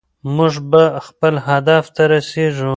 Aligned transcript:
موږ 0.35 0.53
به 0.71 0.83
خپل 1.07 1.33
هدف 1.47 1.83
ته 1.95 2.03
رسېږو. 2.11 2.69